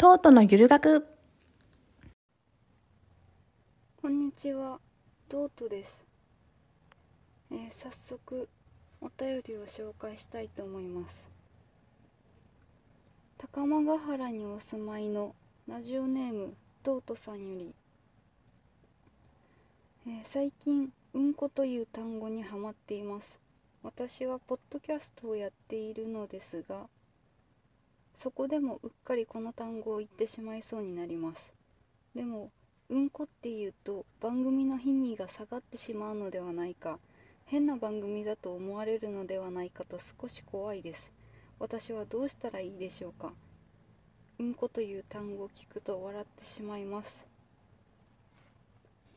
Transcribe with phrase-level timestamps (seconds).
[0.00, 1.08] トートのゆる学
[4.00, 4.78] こんにちは、
[5.28, 5.98] トートです。
[7.50, 8.48] えー早速
[9.00, 11.28] お便りを紹介したいと思います。
[13.38, 15.34] 高間ヶ原にお住まいの
[15.66, 16.54] ラジオネーム
[16.84, 17.74] トートさんより、
[20.06, 23.40] えー最近うんこという単語にハマっています。
[23.82, 26.86] 私はポッドキャストをやっているのですが、
[28.18, 31.52] そこでもうっかりこの単語を言ってしまいそうになります。
[32.14, 32.50] でも
[32.90, 36.98] うんこっていうと番組の品位が下がってしまうのではないか。
[37.46, 41.10] 変な番組だと思われるのではないかと少し怖いです。
[41.58, 43.32] 私はどうしたらいいでしょうか。
[44.38, 47.26] うんこという単語を聞くと笑ってしまいます。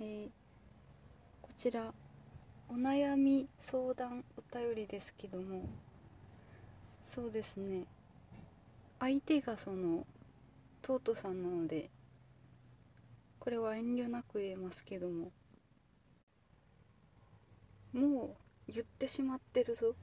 [0.00, 0.28] え
[1.40, 1.92] こちら
[2.68, 5.62] お悩み相談お便りですけども。
[7.04, 7.86] そうですね。
[9.00, 10.06] 相手がその
[10.82, 11.90] トートさんなので
[13.38, 15.30] これは遠慮なく言えますけども
[17.92, 18.36] も
[18.68, 19.94] う言ってしまってるぞ。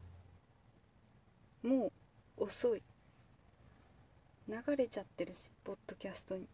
[1.61, 1.91] も
[2.37, 2.81] う遅い。
[4.47, 6.47] 流れちゃってるしポッドキャストに。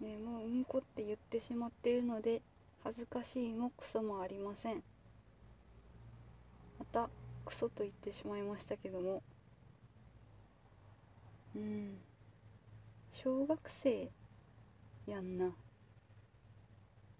[0.00, 2.40] ねもううんこって言ってしまっているので
[2.82, 4.82] 恥ずかしいもクソもありません。
[6.78, 7.10] また
[7.44, 9.22] クソと言ってしまいましたけども
[11.56, 11.96] うん。
[13.10, 14.10] 小学生
[15.06, 15.54] やんな。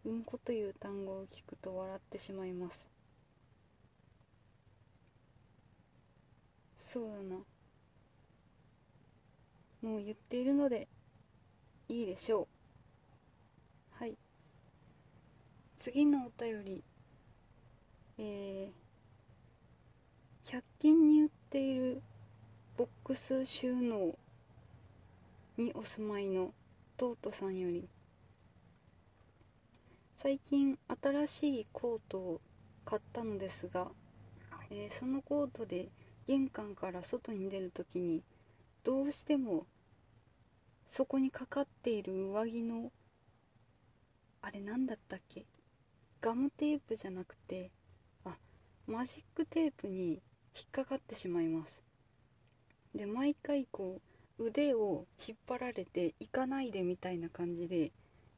[0.05, 2.87] うんこという単語を聞くと笑ってしまいます。
[6.77, 7.37] そうだな。
[9.83, 10.87] もう言っているので
[11.89, 12.47] いいでしょう。
[13.99, 14.19] はい。
[15.79, 16.85] 次のお便り。
[18.19, 22.03] えー、100均に売っている
[22.77, 24.19] ボックス収納。
[25.57, 26.53] にお住まいの
[26.97, 27.89] トートさんより。
[30.17, 32.41] 最近新しいコートを
[32.85, 33.89] 買ったのですが、
[34.71, 35.89] えーそのコートで
[36.27, 38.23] 玄関から外に出るときに
[38.83, 39.67] どうしても
[40.89, 42.91] そこにかかっている上着の
[44.43, 45.45] あれ何だったっけ？
[46.21, 47.71] ガムテープじゃなくて
[48.25, 48.37] あ
[48.87, 50.21] マジックテープに
[50.55, 51.83] 引っかかってしまいます。
[52.95, 54.01] で毎回こう
[54.39, 57.93] 腕を引っ張られて行かないでみたいな感じで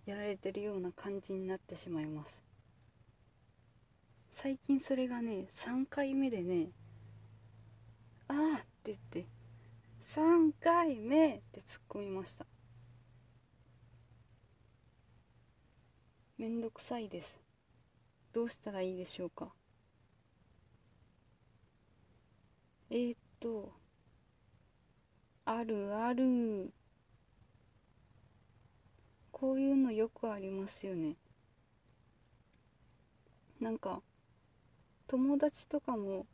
[0.07, 2.43] やられてるような感じになってしまいます。
[4.31, 6.69] 最近それがね3回目でね
[8.29, 9.27] 「ああ」って言って
[10.03, 12.47] 「3回目!」って突っ込みました。
[16.37, 17.37] めんどくさいです。
[18.33, 19.53] どうしたらいいでしょうか。
[22.91, 23.73] えー、っと
[25.51, 26.71] あるある。
[29.33, 31.17] こういうのよくありますよね。
[33.59, 34.03] なんか
[35.07, 36.27] 友達とかも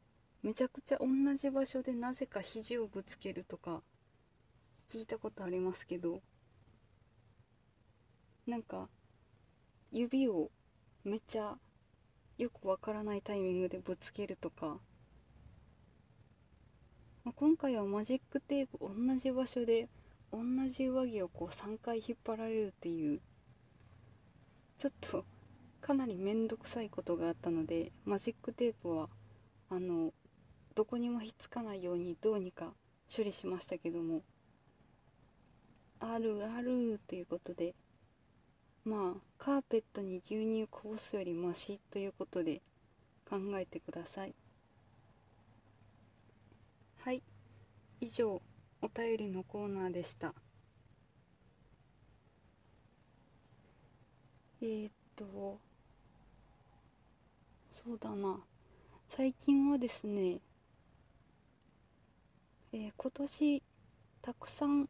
[0.42, 3.82] めちゃくちゃ同じ場所でなぜか肘をぶつけるとか
[4.88, 6.20] 聞いたことありますけど
[8.48, 8.88] なんか
[9.92, 10.50] 指を
[11.04, 11.54] めっちゃ
[12.36, 14.80] よくわからないタイミングでぶつけるとか
[17.24, 19.88] まあ、今回はマジックテープ同じ場所で
[20.30, 23.20] 同じ上着をこう3回引っ張られるっていう
[24.78, 25.24] ちょっと
[25.80, 29.08] かなり面倒くさいことがあったのでマジックテープは
[29.70, 30.12] あの
[30.74, 32.74] どこにもひっつかないようにどうにか
[33.14, 34.20] 処理しましたけども
[36.00, 37.74] あるあるということで
[38.84, 42.60] まあカーペットに牛乳こぼすよりマシということで
[43.26, 44.34] 考えてください。
[47.04, 47.22] はい。
[48.00, 48.40] 以上
[48.80, 50.32] お便りのコーナーでした。
[54.62, 55.60] えー、っと
[57.84, 58.40] そうだな。
[59.10, 60.38] 最近はですね
[62.72, 63.62] えー今年
[64.22, 64.88] たくさん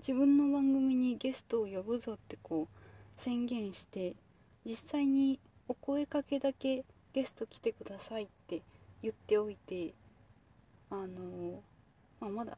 [0.00, 4.14] 自分の番組にゲストを呼ぶぞってこう宣言して
[4.66, 6.84] 実際にお声かけだけ
[7.14, 8.60] ゲスト来てくださいって
[9.02, 9.94] 言っておいて
[10.90, 11.62] あの
[12.20, 12.56] まあ、まだ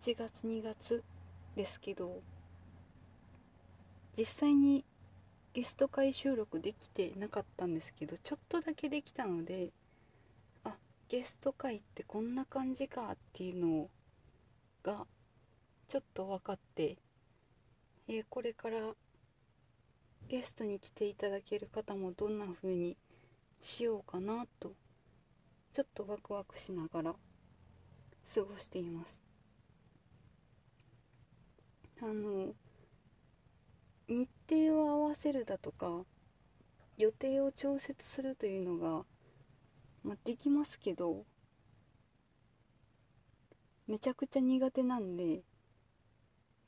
[0.00, 1.02] 1月2月
[1.56, 2.22] ですけど
[4.16, 4.84] 実際に
[5.52, 9.70] ゲスト会収録できてなかったんですけどちょっとだけできたので
[10.64, 10.74] あ
[11.08, 13.88] ゲスト会ってこんな感じかっていうの
[14.82, 15.06] が
[15.88, 16.96] ちょっと分かって、
[18.08, 18.76] えーこれから
[20.28, 22.96] ゲストに来ていただける方もどんな風に
[23.60, 24.72] しようかなと
[25.72, 27.14] ちょっとワクワクしながら
[28.34, 29.20] 過ごしています。
[32.02, 32.54] あの
[34.08, 36.04] 日程を合わせるだとか
[36.96, 39.04] 予定を調節するというのが、
[40.02, 41.24] まあ、できますけど
[43.86, 45.42] めちゃくちゃ苦手なんで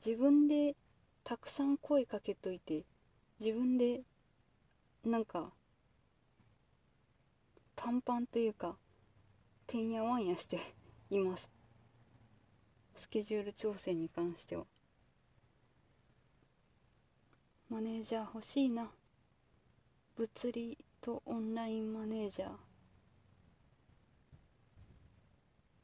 [0.05, 0.75] 自分で
[1.23, 2.83] たくさん声かけといて
[3.39, 4.01] 自分で
[5.03, 5.51] なんか
[7.75, 8.77] パンパンというか
[9.73, 10.59] てんやわんやして
[11.09, 11.49] います
[12.95, 14.65] スケジュール調整に関しては。
[17.71, 18.91] マネージャー欲しいな。
[20.15, 22.49] 物理とオンラインマネージャー。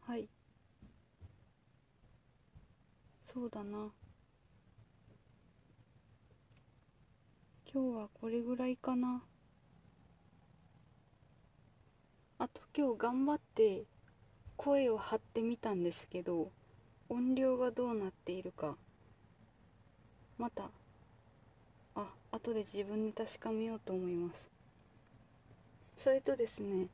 [0.01, 0.30] はい。
[3.33, 3.89] そうだな。
[7.74, 9.24] 今日はこれぐらいかな。
[12.41, 13.83] あと今日頑張って
[14.56, 16.50] 声を張ってみたんですけど
[17.09, 18.77] 音量がどうなっているか
[20.38, 20.69] また
[21.95, 24.50] あ後で自分で確かめようと思います。
[25.97, 26.88] それとですね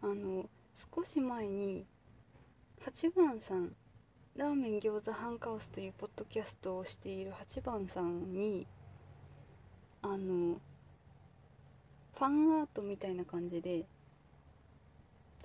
[0.00, 0.48] あの
[0.94, 1.84] 少し前に
[2.84, 3.74] 8番さん
[4.36, 8.68] ラーメン餃子ハンカオスというポッドキャストをしている8番さんに
[10.02, 10.60] あの
[12.14, 13.84] ファンアートみたいな感じで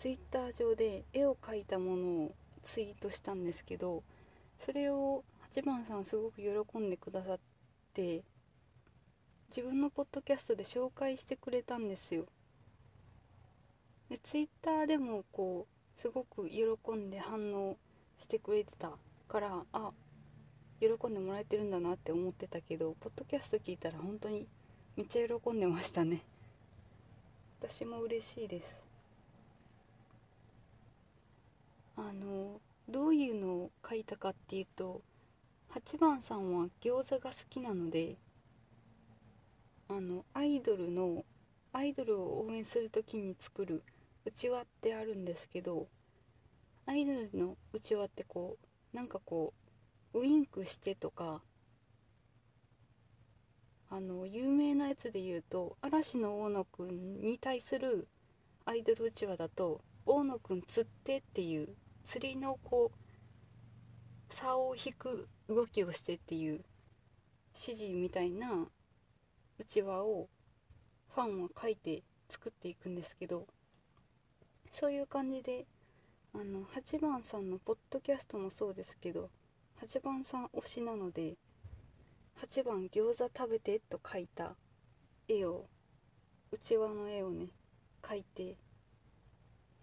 [0.01, 2.31] ツイッター上で絵を描いたものを
[2.63, 4.01] ツイートしたんですけど
[4.57, 7.39] それを8番さんすごく喜んでくださっ
[7.93, 8.23] て
[9.49, 12.25] 自分のポッドキャストで紹介してくれたんですよ。
[14.09, 16.63] でツイッターでもこうすごく喜
[16.93, 17.77] んで反応
[18.23, 18.93] してくれてた
[19.27, 19.91] からあ
[20.79, 24.47] 喜んでもらえてるんだなって思ってたけどポッドキャスト聞いたら本当に
[24.97, 26.23] めっちゃ喜んでましたね。
[27.59, 28.80] 私も嬉しいです。
[32.03, 32.59] あの
[32.89, 35.01] どういうのを書いたかっていうと
[35.75, 38.17] 8番さんは餃子が好きなので
[39.87, 41.23] あのアイドルの
[41.71, 43.83] アイドルを応援する時に作る
[44.25, 45.87] うちわってあるんですけど
[46.87, 48.57] アイドルのうちわってこ
[48.93, 49.53] うなんかこ
[50.13, 51.41] うウインクしてとか
[53.91, 58.07] あの有名なやつで言うと嵐の大野くんに対する
[58.65, 66.63] アイドルうちわだと「大野くん釣って」っていう釣りのこう竿を引く動きをしてっていう
[67.55, 68.67] 指示みたいな
[69.59, 70.29] うちわを
[71.13, 73.47] ファンは書いて作っていくんですけど
[74.71, 75.65] そういう感じで
[76.33, 79.29] あの8番さんのポッドキャストもそうですけど
[79.85, 81.35] 8番さん推しなので
[82.41, 84.55] 8番餃子食べてと書いた
[85.27, 85.65] 絵を
[86.51, 87.47] うちわの絵をね
[88.01, 88.55] 描いて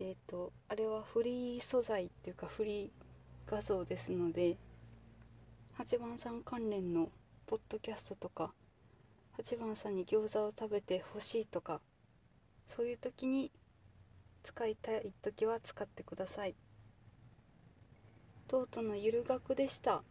[0.00, 4.56] えっ、ー、とあれはフリー素材っていうかフリー画像ですので
[5.78, 7.08] 8番さん関連の
[7.46, 8.52] ポッドキャストとか
[9.42, 11.80] 8番さんに餃子を食べてほしいとか
[12.66, 13.50] そういう時に
[14.42, 16.54] 使いたい時は使ってください。
[18.46, 20.02] とうとうのゆる学でした。